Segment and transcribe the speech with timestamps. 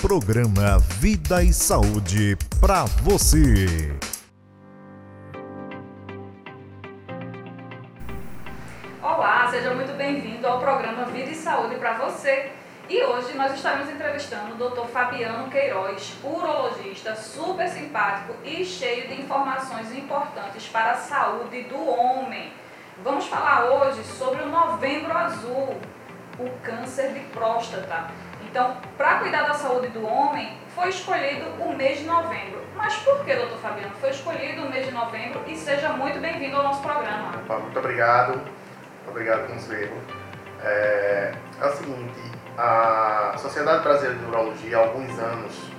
[0.00, 3.94] Programa Vida e Saúde para você.
[9.02, 12.52] Olá, seja muito bem-vindo ao programa Vida e Saúde para você.
[12.88, 14.86] E hoje nós estaremos entrevistando o Dr.
[14.86, 22.52] Fabiano Queiroz, urologista super simpático e cheio de informações importantes para a saúde do homem.
[23.04, 25.76] Vamos falar hoje sobre o Novembro Azul,
[26.38, 28.27] o câncer de próstata.
[28.50, 32.62] Então, para cuidar da saúde do homem, foi escolhido o mês de novembro.
[32.74, 35.42] Mas por que, doutor Fabiano, foi escolhido o mês de novembro?
[35.46, 37.32] E seja muito bem-vindo ao nosso programa.
[37.46, 38.40] Muito obrigado.
[39.06, 39.92] Obrigado, conselheiro.
[40.64, 42.20] É, é o seguinte,
[42.56, 45.70] a Sociedade Brasileira de Urologia, há alguns anos,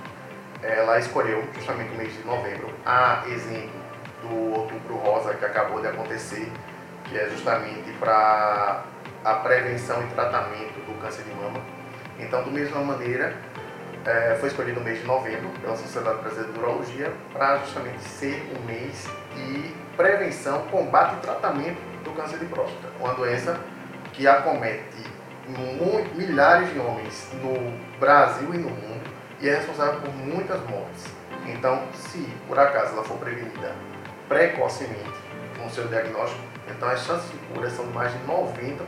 [0.62, 3.80] ela escolheu justamente o mês de novembro, a exemplo
[4.22, 6.52] do Outubro Rosa, que acabou de acontecer,
[7.04, 8.84] que é justamente para
[9.24, 11.79] a prevenção e tratamento do câncer de mama.
[12.20, 13.34] Então, da mesma maneira,
[14.04, 18.50] é, foi escolhido o mês de novembro pela Sociedade Brasileira de Urologia para justamente ser
[18.56, 23.58] um mês de prevenção, combate e tratamento do câncer de próstata, uma doença
[24.12, 25.10] que acomete
[26.14, 29.10] milhares de homens no Brasil e no mundo
[29.40, 31.06] e é responsável por muitas mortes.
[31.46, 33.74] Então, se por acaso ela for prevenida
[34.28, 35.10] precocemente
[35.58, 38.78] com seu diagnóstico, então as chances de cura são de mais de 90%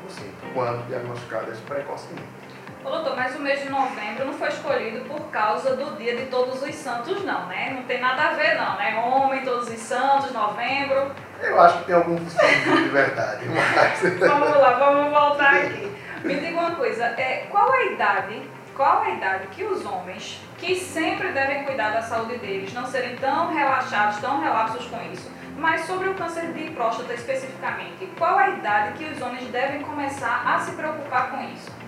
[0.55, 2.52] quando diagnosticadas precocemente.
[2.84, 6.27] Ô, doutor, mas o mês de novembro não foi escolhido por causa do dia de
[6.27, 7.75] todos os santos, não, né?
[7.77, 9.00] Não tem nada a ver, não, né?
[9.05, 11.12] Homem, todos os santos, novembro.
[11.41, 14.19] Eu acho que tem algum fundo de verdade, mas...
[14.19, 15.92] vamos lá, vamos voltar aqui.
[16.25, 18.42] Me diga uma coisa, é, qual a idade,
[18.75, 23.14] qual a idade que os homens, que sempre devem cuidar da saúde deles, não serem
[23.16, 28.50] tão relaxados, tão relapsos com isso, mas sobre o câncer de próstata especificamente, qual a
[28.50, 31.81] idade que os homens devem começar a se preocupar com isso?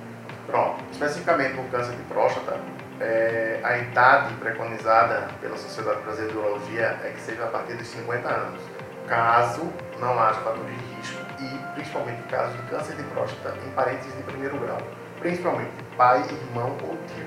[0.54, 2.60] Pronto, especificamente no câncer de próstata,
[3.00, 7.88] é, a idade preconizada pela Sociedade Brasileira de Urologia é que seja a partir dos
[7.88, 8.60] 50 anos,
[9.08, 14.06] caso não haja fatores de risco e principalmente casos de câncer de próstata em parentes
[14.16, 14.78] de primeiro grau,
[15.18, 17.26] principalmente pai, irmão ou tio,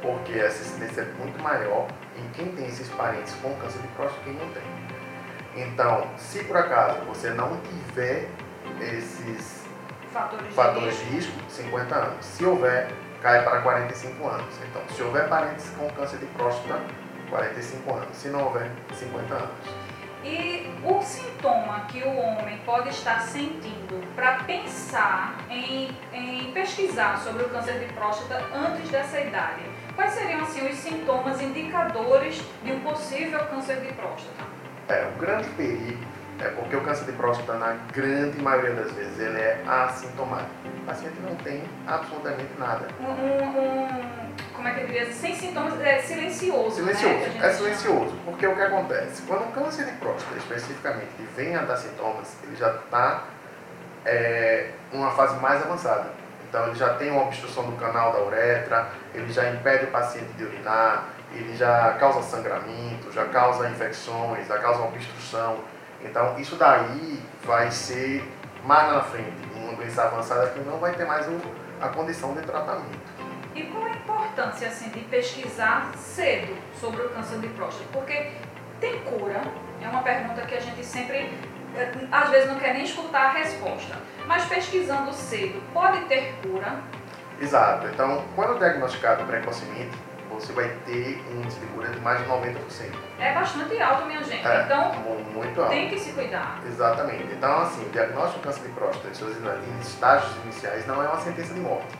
[0.00, 1.86] porque essa incidência é muito maior
[2.16, 5.66] em quem tem esses parentes com câncer de próstata e quem não tem.
[5.66, 8.26] Então, se por acaso você não tiver
[8.80, 9.63] esses
[10.14, 12.24] fatores, fatores de, risco, 50 anos.
[12.24, 12.88] Se houver,
[13.20, 14.54] cai para 45 anos.
[14.70, 16.80] Então, se houver parentes com câncer de próstata,
[17.28, 18.16] 45 anos.
[18.16, 19.50] Se não houver, 50 anos.
[20.22, 27.42] E o sintoma que o homem pode estar sentindo para pensar em, em pesquisar sobre
[27.42, 29.62] o câncer de próstata antes dessa idade,
[29.94, 34.44] quais seriam assim os sintomas indicadores de um possível câncer de próstata?
[34.88, 36.02] É, o grande perigo
[36.40, 40.50] é porque o câncer de próstata, na grande maioria das vezes, ele é assintomático.
[40.82, 42.88] O paciente não tem absolutamente nada.
[43.00, 43.88] Um, um,
[44.54, 45.12] como é que eu diria?
[45.12, 46.76] Sem sintomas, é silencioso.
[46.76, 48.16] Silencioso, né, é silencioso.
[48.24, 49.22] Porque o que acontece?
[49.22, 53.24] Quando o câncer de próstata, especificamente, vem a dar sintomas, ele já está
[54.04, 56.10] é, numa fase mais avançada.
[56.48, 60.32] Então, ele já tem uma obstrução do canal da uretra, ele já impede o paciente
[60.36, 65.58] de urinar, ele já causa sangramento, já causa infecções, já causa obstrução.
[66.04, 68.22] Então, isso daí vai ser
[68.64, 71.40] mais na frente, uma doença avançada que não vai ter mais o,
[71.80, 72.98] a condição de tratamento.
[73.54, 77.88] E qual a importância assim, de pesquisar cedo sobre o câncer de próstata?
[77.92, 78.32] Porque
[78.80, 79.42] tem cura?
[79.80, 81.32] É uma pergunta que a gente sempre,
[81.76, 83.96] eh, às vezes, não quer nem escutar a resposta.
[84.26, 86.80] Mas pesquisando cedo, pode ter cura?
[87.40, 87.86] Exato.
[87.88, 89.96] Então, quando diagnosticado precocemente,
[90.34, 92.56] você vai ter um índice de mais de 90%.
[93.18, 94.46] É bastante alto, minha gente.
[94.46, 94.92] É, então,
[95.32, 95.70] muito alto.
[95.70, 96.60] tem que se cuidar.
[96.66, 97.32] Exatamente.
[97.32, 101.54] Então, assim, o diagnóstico de câncer de próstata em estágios iniciais não é uma sentença
[101.54, 101.94] de morte.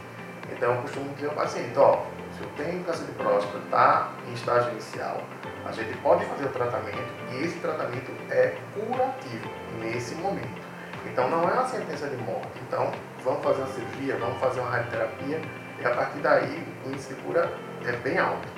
[0.52, 2.02] Então, eu costumo dizer ao paciente, ó,
[2.36, 5.20] se eu tenho câncer de próstata, está em estágio inicial,
[5.64, 10.62] a gente pode fazer o tratamento e esse tratamento é curativo nesse momento.
[11.06, 12.48] Então, não é uma sentença de morte.
[12.66, 12.90] Então,
[13.22, 15.40] vamos fazer uma cirurgia, vamos fazer uma radioterapia
[15.84, 17.52] e a partir daí o índice de cura
[17.86, 18.48] é bem alto.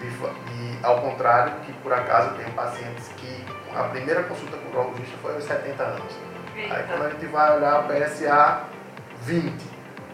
[0.00, 3.44] E, ao contrário, que por acaso tem pacientes que
[3.76, 6.14] a primeira consulta com o urologista foi aos 70 anos.
[6.56, 6.74] Eita.
[6.74, 8.60] Aí quando a gente vai olhar o PSA
[9.22, 9.64] 20,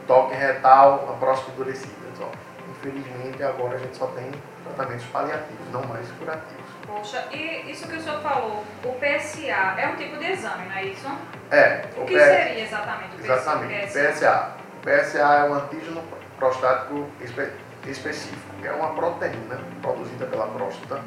[0.06, 1.92] toque retal, a próstata endurecida.
[2.14, 2.30] Então,
[2.70, 4.30] infelizmente agora a gente só tem
[4.64, 6.64] tratamentos paliativos, não mais curativos.
[6.86, 10.76] Poxa, e isso que o senhor falou, o PSA é um tipo de exame, não
[10.76, 11.06] é isso?
[11.50, 11.84] É.
[11.96, 13.32] O que P- seria exatamente o PSA?
[13.34, 13.86] Exatamente.
[13.86, 14.12] PSA.
[14.12, 14.53] PSA
[14.86, 16.02] é um antígeno
[16.38, 17.52] prostático espe-
[17.86, 21.00] específico, que é uma proteína produzida pela próstata,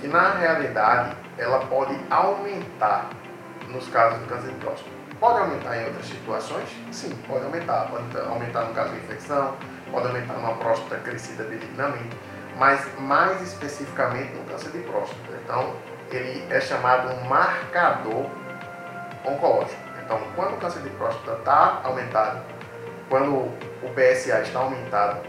[0.00, 3.10] que na realidade ela pode aumentar
[3.68, 4.90] nos casos de câncer de próstata.
[5.20, 6.68] Pode aumentar em outras situações?
[6.90, 7.88] Sim, pode aumentar.
[7.88, 9.54] Pode aumentar no caso de infecção,
[9.90, 12.16] pode aumentar uma próstata crescida benignamente,
[12.58, 15.32] mas mais especificamente no câncer de próstata.
[15.44, 15.76] Então,
[16.10, 18.26] ele é chamado um marcador
[19.24, 19.80] oncológico.
[20.04, 22.40] Então, quando o câncer de próstata está aumentado,
[23.12, 25.20] quando o PSA está aumentado,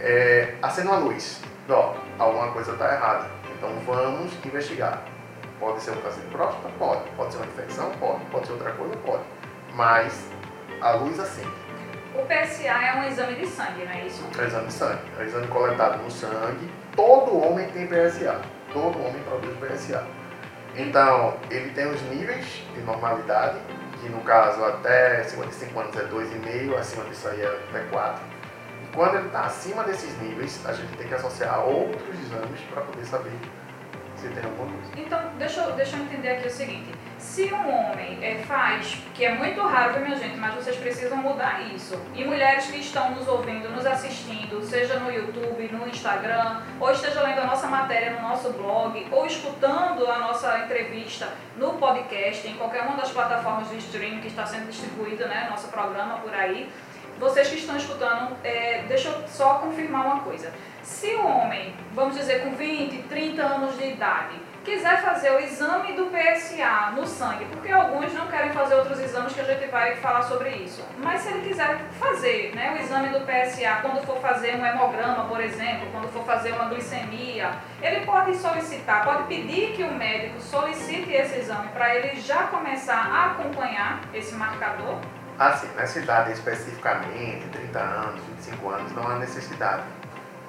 [0.00, 1.42] é, acende uma luz.
[1.68, 3.26] Ó, alguma coisa está errada.
[3.56, 5.02] Então, vamos investigar.
[5.58, 6.68] Pode ser um câncer de próstata?
[6.78, 7.02] Pode.
[7.16, 7.90] Pode ser uma infecção?
[7.98, 8.24] Pode.
[8.26, 8.96] Pode ser outra coisa?
[8.98, 9.24] Pode.
[9.74, 10.24] Mas
[10.80, 11.50] a luz acende.
[12.14, 14.24] O PSA é um exame de sangue, não é isso?
[14.38, 15.02] É um exame de sangue.
[15.18, 16.70] É um exame coletado no sangue.
[16.94, 18.40] Todo homem tem PSA.
[18.72, 20.06] Todo homem produz PSA.
[20.76, 23.58] Então, ele tem os níveis de normalidade,
[24.04, 28.22] que no caso até 55 anos é 2,5, acima disso aí é até 4.
[28.82, 32.82] E quando ele está acima desses níveis, a gente tem que associar outros exames para
[32.82, 33.32] poder saber
[34.24, 34.90] se tem alguma coisa.
[34.96, 36.94] Então, deixa eu, deixa eu entender aqui o seguinte.
[37.18, 41.60] Se um homem é, faz, que é muito raro, minha gente, mas vocês precisam mudar
[41.74, 42.00] isso.
[42.14, 47.22] E mulheres que estão nos ouvindo, nos assistindo, seja no YouTube, no Instagram, ou esteja
[47.22, 52.54] lendo a nossa matéria no nosso blog, ou escutando a nossa entrevista no podcast, em
[52.54, 56.70] qualquer uma das plataformas de streaming que está sendo distribuído, né, nosso programa por aí.
[57.18, 60.52] Vocês que estão escutando, é, deixa eu só confirmar uma coisa.
[60.84, 65.94] Se o homem, vamos dizer, com 20, 30 anos de idade, quiser fazer o exame
[65.94, 69.96] do PSA no sangue, porque alguns não querem fazer outros exames que a gente vai
[69.96, 74.18] falar sobre isso, mas se ele quiser fazer né, o exame do PSA quando for
[74.18, 79.72] fazer um hemograma, por exemplo, quando for fazer uma glicemia, ele pode solicitar, pode pedir
[79.72, 84.98] que o médico solicite esse exame para ele já começar a acompanhar esse marcador?
[85.38, 89.82] Assim, nessa idade especificamente, 30 anos, 25 anos, não há necessidade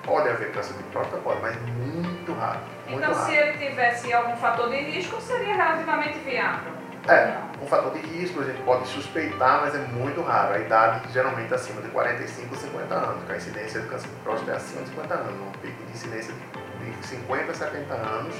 [0.05, 1.17] Pode haver câncer de próstata?
[1.21, 2.59] Pode, mas muito raro.
[2.87, 3.25] Muito então, raro.
[3.25, 6.73] se ele tivesse algum fator de risco, seria relativamente viável?
[7.07, 10.55] É, um fator de risco a gente pode suspeitar, mas é muito raro.
[10.55, 14.15] A idade geralmente é acima de 45 50 anos, que a incidência de câncer de
[14.17, 15.41] próstata é acima de 50 anos.
[15.41, 18.35] Um pico de incidência de 50 a 70 anos,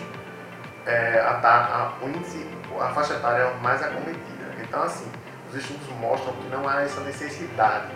[0.85, 2.47] é, a, a, o índice,
[2.79, 4.55] a faixa etária mais acometida.
[4.61, 5.11] Então, assim,
[5.49, 7.87] os estudos mostram que não há essa necessidade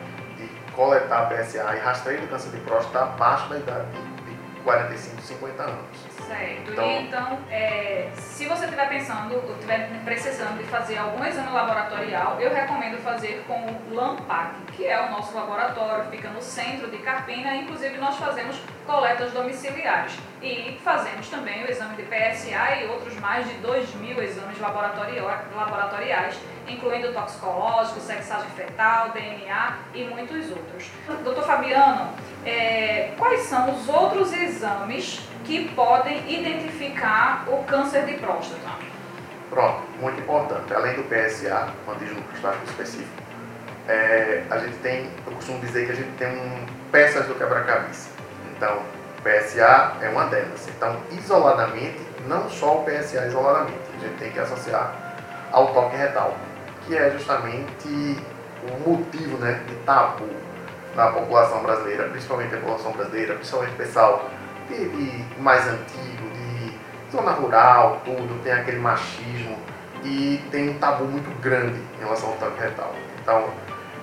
[0.79, 6.08] coletar PSA e rastreio do câncer de próstata abaixo da idade de 45, 50 anos.
[6.29, 6.71] Certo.
[6.71, 11.51] Então, e então, é, se você estiver pensando, ou estiver precisando de fazer algum exame
[11.51, 16.89] laboratorial, eu recomendo fazer com o LAMPAC, que é o nosso laboratório, fica no centro
[16.91, 17.55] de Carpina.
[17.55, 20.13] Inclusive, nós fazemos coletas domiciliares.
[20.41, 26.39] E fazemos também o exame de PSA e outros mais de 2 mil exames laboratoriais,
[26.67, 30.89] incluindo toxicológico, sexagem fetal, DNA e muitos outros.
[31.23, 32.13] Doutor Fabiano,
[32.45, 38.69] é, quais são os outros exames que podem identificar o câncer de próstata.
[39.49, 40.71] Pronto, muito importante.
[40.71, 43.23] Além do PSA, o antígeno prostático específico,
[43.87, 48.11] é, a gente tem, eu costumo dizer que a gente tem um, peças do quebra-cabeça.
[48.55, 48.77] Então,
[49.23, 50.67] PSA é uma delas.
[50.67, 54.93] Então, isoladamente, não só o PSA isoladamente, a gente tem que associar
[55.51, 56.37] ao toque retal,
[56.85, 60.29] que é justamente o motivo né, de tabu
[60.95, 64.29] na população brasileira, principalmente a população brasileira, principalmente o pessoal
[64.77, 66.73] de, mais antigo, de
[67.11, 69.57] zona rural, tudo, tem aquele machismo
[70.03, 72.93] e tem um tabu muito grande em relação ao toque retal.
[73.21, 73.49] Então,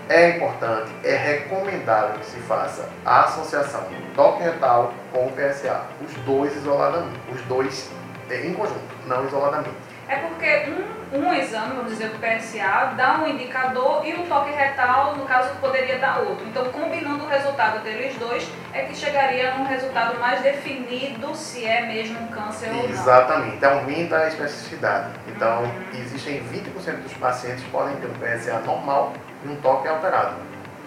[0.08, 5.82] é importante, é recomendável que se faça a associação do toque retal com o PSA,
[6.04, 7.90] os dois isoladamente, os dois
[8.30, 9.75] em conjunto, não isoladamente.
[10.08, 14.52] É porque um, um exame, vamos dizer, do PSA, dá um indicador e o toque
[14.52, 16.46] retal, no caso, poderia dar outro.
[16.46, 21.64] Então, combinando o resultado deles dois, é que chegaria a um resultado mais definido se
[21.64, 22.84] é mesmo um câncer ou não.
[22.84, 25.10] Exatamente, aumenta a especificidade.
[25.26, 25.84] Então, uhum.
[25.94, 29.12] existem 20% dos pacientes que podem ter um PSA normal
[29.44, 30.36] e um toque alterado.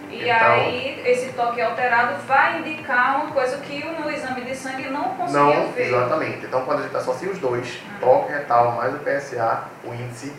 [0.09, 4.89] E então, aí, esse toque alterado vai indicar uma coisa que no exame de sangue
[4.89, 5.87] não conseguia não, ver.
[5.87, 6.45] Exatamente.
[6.47, 7.99] Então, quando a gente associa os dois, hum.
[7.99, 10.33] toque retal mais o PSA, o índice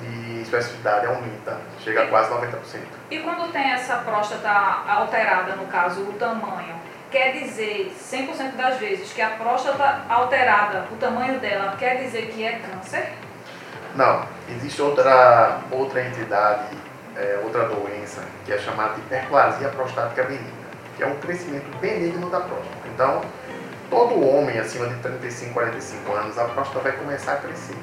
[0.00, 2.80] de especificidade aumenta, chega a quase 90%.
[3.10, 4.48] E quando tem essa próstata
[4.88, 6.76] alterada, no caso, o tamanho,
[7.10, 12.44] quer dizer, 100% das vezes, que a próstata alterada, o tamanho dela, quer dizer que
[12.44, 13.12] é câncer?
[13.94, 14.24] Não.
[14.48, 16.76] Existe outra, outra entidade
[17.16, 20.50] é, outra doença que é chamada de hiperplasia prostática benigna,
[20.96, 22.88] que é um crescimento benigno da próstata.
[22.94, 23.20] Então,
[23.88, 27.76] todo homem acima de 35, 45 anos, a próstata vai começar a crescer.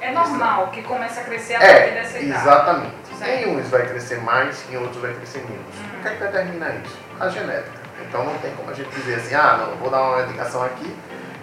[0.00, 2.42] É normal que comece a crescer a é, partir dessa idade.
[2.42, 2.94] Exatamente.
[3.18, 3.48] Certo.
[3.48, 5.76] Em uns vai crescer mais, em outros vai crescer menos.
[5.78, 5.98] Uhum.
[5.98, 6.98] O que é que determina isso?
[7.20, 7.82] A genética.
[8.08, 10.92] Então não tem como a gente dizer assim, ah, não, vou dar uma medicação aqui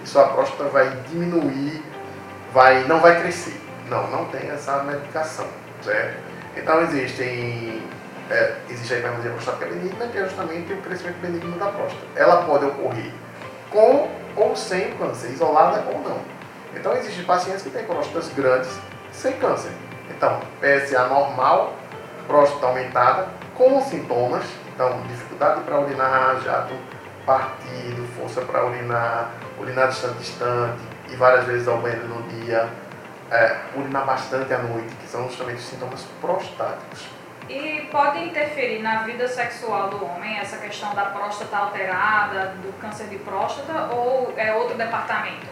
[0.03, 1.81] e sua próstata vai diminuir,
[2.53, 3.59] vai, não vai crescer.
[3.87, 5.47] Não, não tem essa medicação,
[5.81, 6.28] certo?
[6.61, 7.83] Então existem
[8.29, 12.05] é, existe a hiperplasia prostática benigna, que é justamente o crescimento benigno da próstata.
[12.15, 13.11] Ela pode ocorrer
[13.71, 16.19] com ou sem câncer, isolada ou não.
[16.75, 18.69] Então, existem pacientes que têm próstatas grandes
[19.11, 19.71] sem câncer.
[20.09, 21.73] Então, PSA normal,
[22.27, 26.73] próstata aumentada, com sintomas, então, dificuldade para urinar, jato
[27.25, 30.79] partido, força para urinar, urinar distante distante,
[31.11, 32.69] e várias vezes ao banheiro no dia,
[33.31, 37.07] é, urinar bastante à noite, que são justamente os sintomas prostáticos.
[37.49, 43.07] E pode interferir na vida sexual do homem essa questão da próstata alterada, do câncer
[43.07, 45.47] de próstata, ou é outro departamento?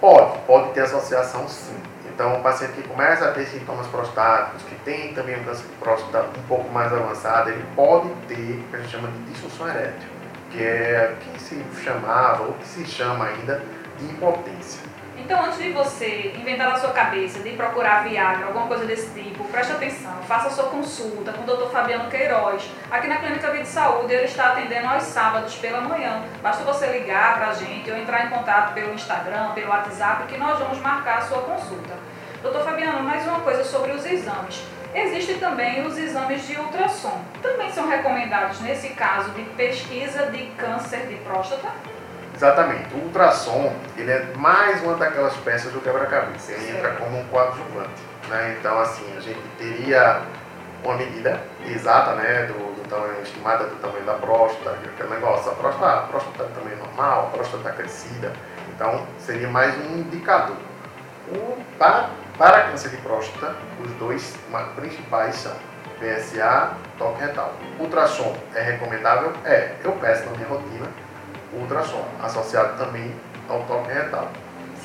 [0.00, 1.76] Pode, pode ter associação sim.
[2.06, 5.76] Então, o paciente que começa a ter sintomas prostáticos, que tem também um câncer de
[5.76, 9.68] próstata um pouco mais avançado, ele pode ter o que a gente chama de disfunção
[9.68, 10.08] erétil,
[10.50, 13.62] que é o que se chamava, ou que se chama ainda,
[13.98, 14.82] de impotência.
[15.16, 19.44] Então, antes de você inventar na sua cabeça de procurar Viagra, alguma coisa desse tipo,
[19.44, 21.70] preste atenção, faça sua consulta com o Dr.
[21.70, 22.68] Fabiano Queiroz.
[22.90, 26.22] Aqui na Clínica Vida e Saúde, ele está atendendo aos sábados pela manhã.
[26.42, 30.38] Basta você ligar para a gente ou entrar em contato pelo Instagram, pelo WhatsApp, que
[30.38, 31.94] nós vamos marcar a sua consulta.
[32.42, 34.64] Doutor Fabiano, mais uma coisa sobre os exames.
[34.94, 37.18] Existem também os exames de ultrassom.
[37.40, 41.68] Também são recomendados nesse caso de pesquisa de câncer de próstata?
[42.34, 42.94] Exatamente.
[42.94, 46.52] O ultrassom, ele é mais uma daquelas peças do quebra-cabeça.
[46.52, 48.02] Ele entra como um coadjuvante.
[48.28, 48.56] Né?
[48.58, 50.22] Então, assim, a gente teria
[50.82, 55.54] uma medida exata, né, do, do tamanho, estimada do tamanho da próstata, aquele negócio, a
[55.54, 58.32] próstata, a próstata está tamanho normal, a próstata está crescida.
[58.74, 60.56] Então, seria mais um indicador.
[61.28, 64.36] O, para, para câncer de próstata, os dois
[64.74, 65.52] principais são
[66.00, 67.54] PSA, toque retal.
[67.78, 69.32] Ultrassom é recomendável?
[69.44, 69.74] É.
[69.84, 70.88] Eu peço na minha rotina
[71.52, 73.14] ultrassom, associado também
[73.48, 74.30] ao toque retal.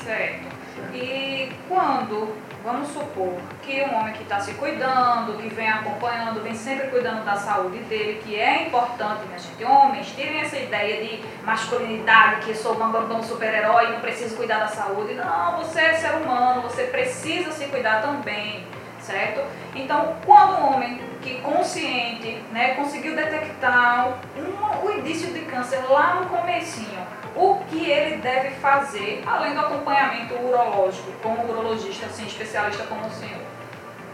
[0.04, 0.58] Certo.
[0.92, 2.34] E quando,
[2.64, 7.24] vamos supor, que um homem que está se cuidando, que vem acompanhando, vem sempre cuidando
[7.24, 12.54] da saúde dele, que é importante, minha gente, homens, tirem essa ideia de masculinidade, que
[12.54, 15.14] sou um super-herói, não preciso cuidar da saúde.
[15.14, 18.66] Não, você é ser humano, você precisa se cuidar também
[19.08, 19.40] certo?
[19.74, 26.16] Então, quando um homem que consciente, né, conseguiu detectar um, o início de câncer lá
[26.16, 27.00] no comecinho,
[27.34, 33.06] o que ele deve fazer, além do acompanhamento urológico, com um urologista, assim, especialista como
[33.06, 33.40] o senhor?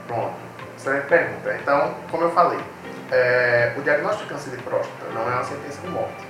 [0.06, 0.34] Pronto,
[0.76, 1.58] excelente pergunta.
[1.60, 2.60] Então, como eu falei,
[3.10, 6.24] é, o diagnóstico de câncer de próstata não é uma sentença de morte,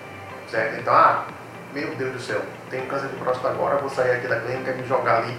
[0.49, 0.80] certo?
[0.80, 1.25] Então, ah,
[1.73, 2.40] meu Deus do céu,
[2.71, 5.37] tenho câncer de próstata agora, vou sair aqui da clínica e me jogar ali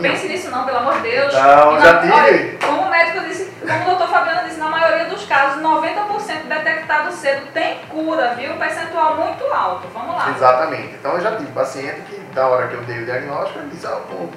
[0.00, 1.34] pense nisso não, pelo amor de Deus.
[1.34, 2.12] Não, já tive.
[2.12, 6.48] Olha, como o médico disse, como o doutor Fabiano disse, na maioria dos casos, 90%
[6.48, 8.52] detectado cedo tem cura, viu?
[8.52, 9.88] Um percentual muito alto.
[9.92, 10.30] Vamos lá.
[10.30, 10.94] Exatamente.
[10.94, 13.86] Então eu já tive paciente que, da hora que eu dei o diagnóstico, ele disse,
[13.86, 14.28] ah, pô,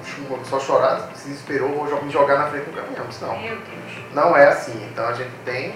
[0.44, 3.06] só chorar, se desesperou, vou me jogar na frente do caminhão.
[3.06, 3.38] Disse, não.
[3.38, 4.14] Meu Deus.
[4.14, 4.88] Não é assim.
[4.90, 5.74] Então a gente tem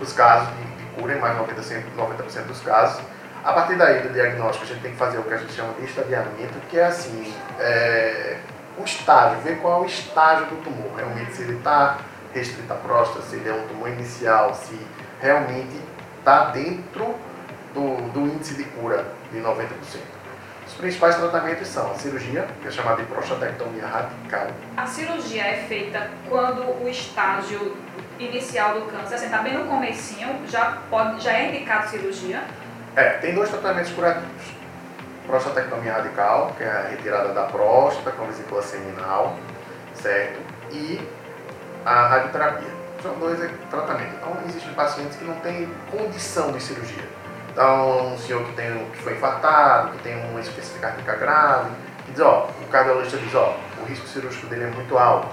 [0.00, 3.02] os casos de, de cura, em mais de 90%, 90 dos casos.
[3.44, 5.74] A partir daí do diagnóstico, a gente tem que fazer o que a gente chama
[5.74, 8.38] de estadiamento, que é assim, é,
[8.78, 10.96] o estágio, ver qual é o estágio do tumor.
[10.96, 11.98] Realmente, se ele está
[12.32, 14.74] restrito à próstata, se ele é um tumor inicial, se
[15.20, 15.78] realmente
[16.20, 17.14] está dentro
[17.74, 19.66] do, do índice de cura de 90%.
[20.66, 24.46] Os principais tratamentos são a cirurgia, que é chamada de prostatectomia radical.
[24.74, 27.76] A cirurgia é feita quando o estágio
[28.18, 32.42] inicial do câncer, assim, está bem no comecinho, já, pode, já é indicado cirurgia?
[32.96, 34.54] É, tem dois tratamentos curativos.
[35.26, 39.36] Prostatectomia radical, que é a retirada da próstata com vesícula seminal,
[39.94, 40.38] certo?
[40.70, 41.00] E
[41.84, 42.74] a radioterapia.
[43.02, 44.14] São dois tratamentos.
[44.14, 47.04] Então, existem pacientes que não têm condição de cirurgia.
[47.50, 51.70] Então, um senhor que, tem, que foi infartado, que tem uma insuficiência cardíaca grave,
[52.04, 55.28] que diz, ó, o cardiologista diz, ó, o risco cirúrgico dele é muito alto,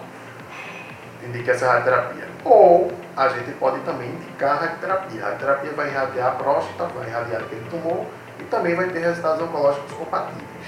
[1.24, 2.31] indica essa radioterapia.
[2.44, 5.22] Ou a gente pode também indicar a radioterapia.
[5.22, 8.06] A radioterapia vai irradiar a próstata, vai irradiar aquele tumor
[8.40, 10.66] e também vai ter resultados oncológicos compatíveis,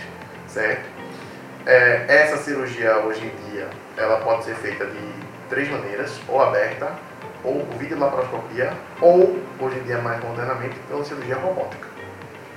[0.48, 0.88] certo?
[1.66, 5.14] É, essa cirurgia hoje em dia, ela pode ser feita de
[5.50, 6.92] três maneiras, ou aberta,
[7.44, 11.93] ou por videolaparoscopia, ou hoje em dia mais modernamente pela cirurgia robótica.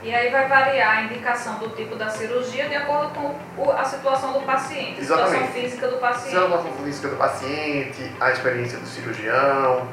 [0.07, 3.11] E aí vai variar a indicação do tipo da cirurgia de acordo
[3.57, 6.37] com a situação do paciente, a situação física do paciente.
[6.37, 9.89] A situação física do paciente, a experiência do cirurgião.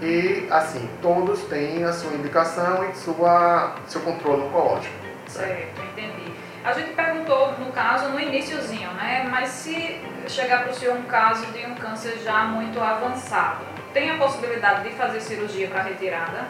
[0.00, 4.94] E, assim, todos têm a sua indicação e sua, seu controle oncológico.
[5.26, 6.32] Certo, entendi.
[6.64, 9.28] A gente perguntou, no caso, no iníciozinho, né?
[9.30, 14.10] Mas se chegar para o senhor um caso de um câncer já muito avançado, tem
[14.12, 16.46] a possibilidade de fazer cirurgia para retirada?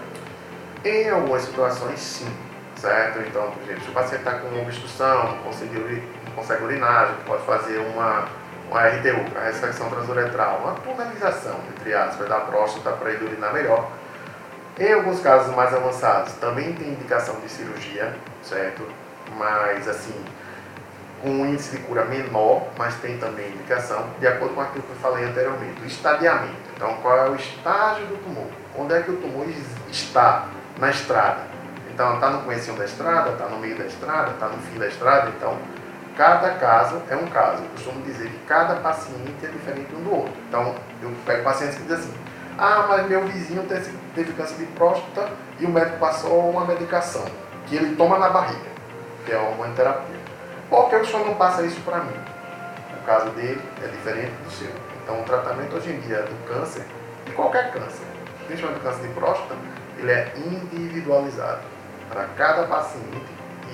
[0.84, 2.48] Em algumas situações, sim
[2.80, 3.20] certo?
[3.20, 6.02] Então, por exemplo, se o paciente está com obstrução, não consegue,
[6.35, 8.28] consegue gente pode fazer uma,
[8.70, 13.90] uma RTU, a ressecção transuretral, uma tunelização, entre aspas, da próstata para ele urinar melhor.
[14.78, 18.87] Em alguns casos mais avançados, também tem indicação de cirurgia, certo?
[19.37, 20.25] Mas, assim,
[21.20, 24.90] com um índice de cura menor, mas tem também indicação, de acordo com aquilo que
[24.90, 26.54] eu falei anteriormente, o estadiamento.
[26.76, 28.47] Então, qual é o estágio do tumor?
[28.76, 29.47] Onde é que o tumor
[29.90, 30.47] está
[30.78, 31.48] na estrada?
[31.99, 34.87] Então, está no começo da estrada, está no meio da estrada, está no fim da
[34.87, 35.33] estrada.
[35.37, 35.59] Então,
[36.17, 37.64] cada caso é um caso.
[37.64, 40.33] Eu costumo dizer que cada paciente é diferente um do outro.
[40.49, 42.14] Então, eu pego pacientes que dizem assim,
[42.57, 45.28] ah, mas meu vizinho teve, câncer de próstata
[45.59, 47.25] e o médico passou uma medicação
[47.67, 48.71] que ele toma na barriga,
[49.26, 50.21] que é a hormonoterapia.
[50.71, 52.21] Por que o senhor não passa isso para mim?
[53.02, 54.71] O caso dele é diferente do seu.
[55.02, 56.87] Então, o tratamento hoje em dia do câncer,
[57.26, 58.07] de qualquer câncer,
[58.47, 59.57] principalmente do câncer de próstata,
[59.99, 61.77] ele é individualizado.
[62.09, 63.27] Para cada paciente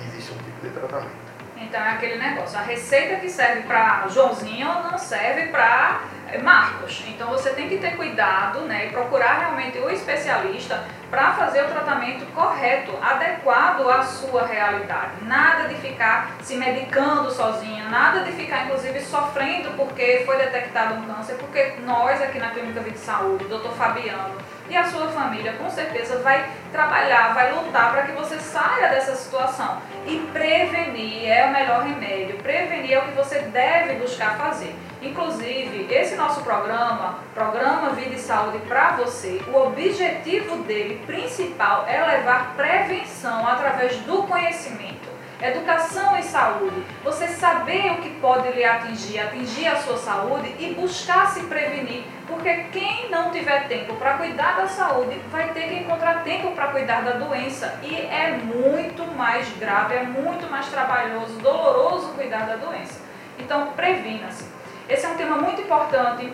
[0.07, 1.25] existe um tipo de tratamento.
[1.57, 7.03] Então é aquele negócio, a receita que serve para Joãozinho não serve para é, Marcos.
[7.07, 11.67] Então você tem que ter cuidado né, e procurar realmente o especialista para fazer o
[11.67, 15.23] tratamento correto, adequado à sua realidade.
[15.23, 21.05] Nada de ficar se medicando sozinho, nada de ficar inclusive sofrendo porque foi detectado um
[21.05, 24.35] câncer, porque nós aqui na Clínica Vida Saúde, doutor Fabiano,
[24.69, 29.15] e a sua família com certeza vai trabalhar, vai lutar para que você saia dessa
[29.15, 29.81] situação.
[30.05, 32.37] E prevenir é o melhor remédio.
[32.37, 34.75] Prevenir é o que você deve buscar fazer.
[35.01, 42.03] Inclusive, esse nosso programa, Programa Vida e Saúde para você, o objetivo dele principal é
[42.03, 44.94] levar prevenção através do conhecimento
[45.41, 50.73] educação e saúde, você saber o que pode lhe atingir, atingir a sua saúde e
[50.73, 55.75] buscar se prevenir, porque quem não tiver tempo para cuidar da saúde vai ter que
[55.75, 61.37] encontrar tempo para cuidar da doença e é muito mais grave, é muito mais trabalhoso,
[61.39, 63.01] doloroso cuidar da doença.
[63.37, 64.45] Então, previna-se.
[64.87, 66.31] Esse é um tema muito importante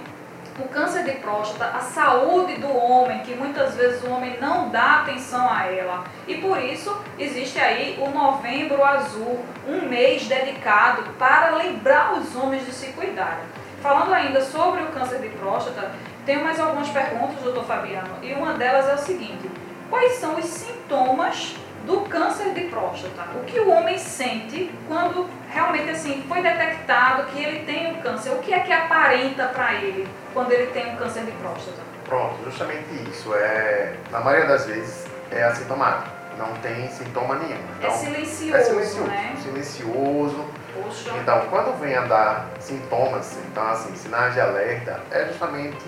[0.59, 5.01] o câncer de próstata, a saúde do homem, que muitas vezes o homem não dá
[5.01, 6.03] atenção a ela.
[6.27, 12.65] E por isso existe aí o Novembro Azul, um mês dedicado para lembrar os homens
[12.65, 13.45] de se cuidarem.
[13.81, 15.91] Falando ainda sobre o câncer de próstata,
[16.25, 19.49] tenho mais algumas perguntas, doutor Fabiano, e uma delas é o seguinte:
[19.89, 23.23] quais são os sintomas do câncer de próstata.
[23.35, 28.31] O que o homem sente quando realmente assim foi detectado que ele tem um câncer?
[28.31, 31.77] O que é que aparenta para ele quando ele tem um câncer de próstata?
[32.05, 33.33] Pronto, justamente isso.
[33.33, 36.09] É, na maioria das vezes é assintomático.
[36.37, 37.53] Não tem sintoma nenhum.
[37.53, 39.35] É então, é silencioso, é silencioso, né?
[39.41, 40.45] Silencioso.
[40.73, 41.11] Poxa.
[41.21, 45.85] Então, quando vem a dar sintomas, então assim, sinais de alerta, é justamente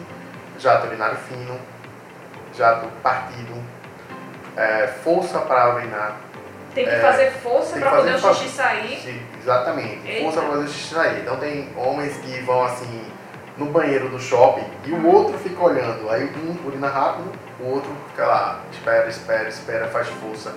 [0.60, 1.60] jato urinário fino,
[2.54, 3.54] jato partido,
[4.58, 6.18] é, força para urinar.
[6.74, 9.28] Tem que é, fazer força para poder o xixi sair.
[9.40, 10.24] Exatamente, Eita.
[10.24, 11.22] força para poder o xixi sair.
[11.22, 13.06] Então tem homens que vão assim
[13.58, 16.10] no banheiro do shopping e o outro fica olhando.
[16.10, 20.56] Aí um urina rápido, o outro fica lá, espera, espera, espera, faz força.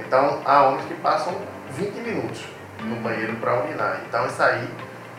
[0.00, 1.34] Então há homens que passam
[1.70, 2.44] 20 minutos
[2.80, 3.02] no uhum.
[3.02, 4.00] banheiro para urinar.
[4.08, 4.66] Então isso aí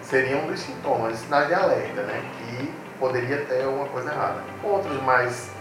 [0.02, 2.24] seria um dos sintomas, sinais de alerta, né?
[2.38, 4.42] Que poderia ter alguma coisa errada.
[4.64, 5.52] Outros mais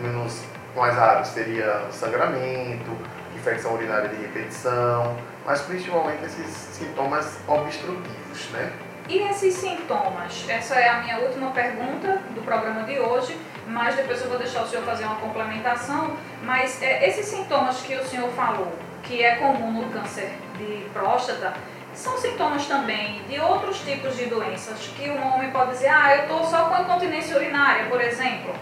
[0.00, 0.42] menos
[0.74, 2.90] mais raros seria sangramento,
[3.36, 8.72] infecção urinária de repetição, mas principalmente esses sintomas obstrutivos, né?
[9.06, 10.46] E esses sintomas?
[10.48, 14.62] Essa é a minha última pergunta do programa de hoje, mas depois eu vou deixar
[14.62, 16.16] o senhor fazer uma complementação.
[16.42, 21.52] Mas é, esses sintomas que o senhor falou, que é comum no câncer de próstata,
[21.92, 26.22] são sintomas também de outros tipos de doenças que um homem pode dizer, ah, eu
[26.22, 28.54] estou só com incontinência urinária, por exemplo.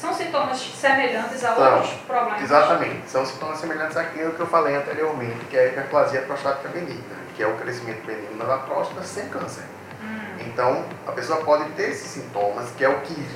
[0.00, 2.42] São sintomas semelhantes a são, outros problemas?
[2.42, 7.16] Exatamente, são sintomas semelhantes àquilo que eu falei anteriormente, que é a hiperplasia prostática benigna,
[7.36, 9.64] que é o crescimento benigno da próstata sem câncer.
[10.02, 10.38] Hum.
[10.46, 13.28] Então, a pessoa pode ter esses sintomas, que é o que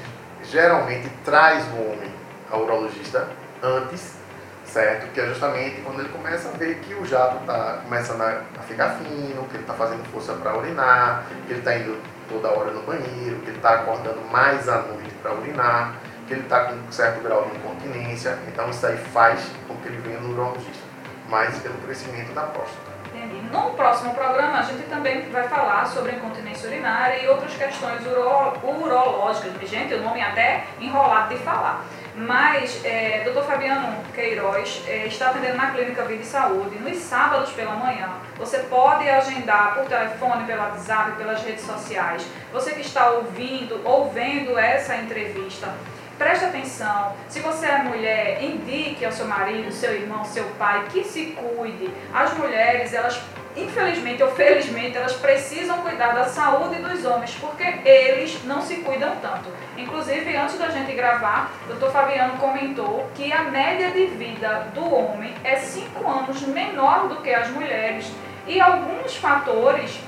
[0.45, 2.11] geralmente traz o homem
[2.51, 3.29] ao urologista
[3.63, 4.15] antes,
[4.65, 5.13] certo?
[5.13, 8.89] Que é justamente quando ele começa a ver que o jato está começando a ficar
[8.97, 12.81] fino, que ele está fazendo força para urinar, que ele está indo toda hora no
[12.81, 15.95] banheiro, que ele está acordando mais à noite para urinar
[16.35, 20.21] ele está com certo grau de incontinência, então isso aí faz com que ele venha
[20.21, 20.85] no urologista,
[21.29, 22.95] mais pelo crescimento da próstata.
[23.15, 23.43] Entendi.
[23.53, 28.59] No próximo programa a gente também vai falar sobre incontinência urinária e outras questões uro
[28.63, 29.69] urológicas.
[29.69, 31.85] Gente, o nome é até enrolado de falar.
[32.17, 37.51] Mas, é, doutor Fabiano Queiroz é, está atendendo na Clínica Vida e Saúde nos sábados
[37.51, 38.09] pela manhã.
[38.39, 42.25] Você pode agendar por telefone, pelo WhatsApp, pelas redes sociais.
[42.53, 45.75] Você que está ouvindo ou vendo essa entrevista,
[46.19, 47.13] Preste atenção.
[47.29, 51.91] Se você é mulher, indique ao seu marido, seu irmão, seu pai que se cuide.
[52.13, 53.21] As mulheres, elas
[53.57, 59.15] infelizmente ou felizmente, elas precisam cuidar da saúde dos homens, porque eles não se cuidam
[59.23, 59.49] tanto.
[59.77, 64.93] Inclusive, antes da gente gravar, o doutor Fabiano comentou que a média de vida do
[64.93, 68.11] homem é 5 anos menor do que as mulheres
[68.47, 70.01] e alguns fatores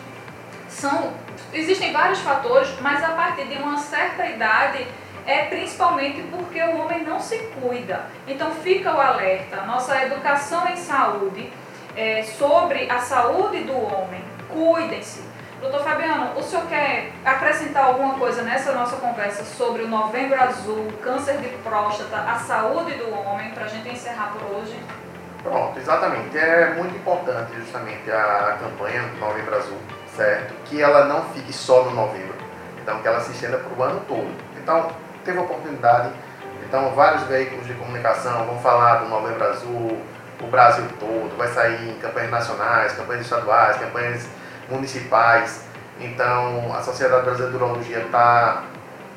[0.69, 1.13] são.
[1.53, 4.87] Existem vários fatores, mas a partir de uma certa idade
[5.27, 8.07] é principalmente porque o homem não se cuida.
[8.27, 11.53] Então fica o alerta, nossa educação em saúde
[11.97, 14.23] é, sobre a saúde do homem.
[14.49, 15.25] Cuidem-se.
[15.61, 20.93] Doutor Fabiano, o senhor quer acrescentar alguma coisa nessa nossa conversa sobre o Novembro Azul,
[21.03, 24.79] câncer de próstata, a saúde do homem, para a gente encerrar por hoje?
[25.43, 26.37] Pronto, exatamente.
[26.37, 29.79] É muito importante justamente a campanha do Novembro Azul,
[30.15, 30.55] certo?
[30.67, 32.37] Que ela não fique só no novembro,
[32.83, 34.31] então que ela se estenda para o ano todo.
[34.61, 34.91] Então,
[35.27, 36.11] teve a oportunidade,
[36.67, 39.99] então vários veículos de comunicação vão falar do Novembro Azul,
[40.41, 44.27] o Brasil todo, vai sair em campanhas nacionais, campanhas estaduais, campanhas
[44.69, 45.65] municipais.
[45.99, 48.65] Então, a Sociedade Brasileira de Urologia está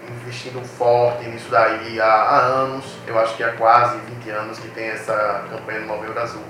[0.10, 4.70] investindo forte nisso daí há, há, anos, eu acho que há quase 20 anos que
[4.70, 6.44] tem essa campanha do Novembro Azul.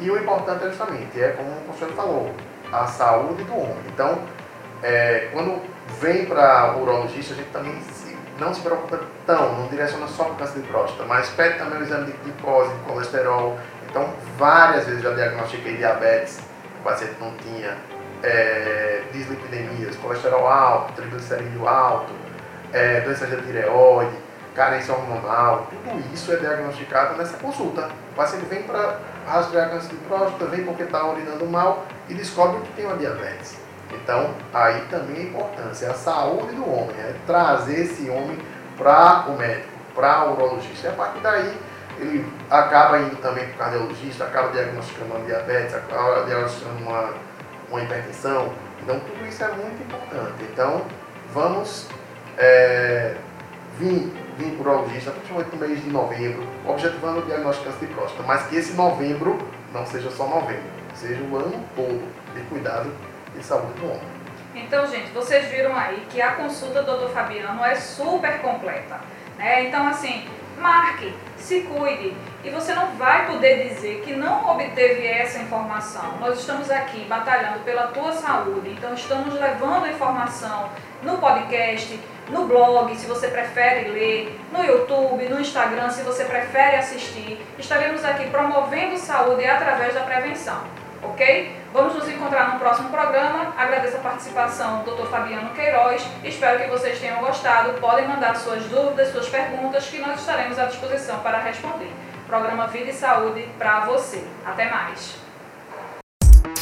[0.00, 2.34] E o importante é justamente, é como o professor falou,
[2.72, 3.84] a saúde do homem.
[3.92, 4.18] Então,
[4.82, 5.60] é, quando
[6.00, 8.09] vem para o urologista, a gente também se,
[8.40, 11.78] não se preocupa tão, não direciona só para o câncer de próstata, mas pede também
[11.78, 13.58] o exame de glicose, de colesterol,
[13.90, 16.38] então, várias vezes já diagnostiquei diabetes,
[16.80, 17.76] o paciente não tinha,
[18.22, 22.12] é, dislipidemias, colesterol alto, triglicerídeo alto,
[22.72, 24.16] é, doença de tireoide,
[24.54, 27.88] carência hormonal, tudo isso é diagnosticado nessa consulta.
[28.12, 32.60] O paciente vem para rastrear câncer de próstata, vem porque está urinando mal e descobre
[32.60, 33.56] que tem uma diabetes.
[33.92, 38.38] Então, aí também a importância, é a saúde do homem, é trazer esse homem
[38.76, 40.88] para o médico, para o urologista.
[40.88, 41.58] E a partir daí,
[41.98, 47.14] ele acaba indo também para o cardiologista, acaba diagnosticando uma diabetes, acaba diagnosticando uma,
[47.70, 48.52] uma hipertensão.
[48.82, 50.44] Então, tudo isso é muito importante.
[50.50, 50.82] Então,
[51.32, 51.86] vamos
[52.38, 53.14] é,
[53.78, 58.22] vir, vir para o urologista, principalmente no mês de novembro, objetivando o diagnóstico de próstata,
[58.22, 59.36] mas que esse novembro
[59.74, 60.62] não seja só novembro,
[60.94, 62.02] seja o ano todo
[62.34, 62.90] de cuidado
[63.40, 64.20] e saúde do homem.
[64.54, 67.12] Então, gente, vocês viram aí que a consulta do Dr.
[67.12, 69.00] Fabiano é super completa.
[69.38, 69.64] Né?
[69.68, 72.14] Então, assim, marque, se cuide.
[72.42, 76.16] E você não vai poder dizer que não obteve essa informação.
[76.18, 80.70] Nós estamos aqui batalhando pela tua saúde, então estamos levando informação
[81.02, 86.76] no podcast, no blog, se você prefere ler, no YouTube, no Instagram, se você prefere
[86.76, 87.38] assistir.
[87.58, 91.56] Estaremos aqui promovendo saúde através da prevenção ok?
[91.72, 93.54] Vamos nos encontrar no próximo programa.
[93.56, 95.08] Agradeço a participação do Dr.
[95.08, 96.04] Fabiano Queiroz.
[96.24, 97.80] Espero que vocês tenham gostado.
[97.80, 101.92] Podem mandar suas dúvidas, suas perguntas, que nós estaremos à disposição para responder.
[102.26, 104.24] Programa Vida e Saúde para você.
[104.44, 105.16] Até mais.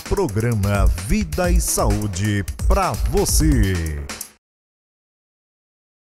[0.08, 4.02] Programa Vida e Saúde para você.